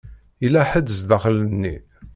[0.43, 1.75] Yella ḥedd zdaxel-nni.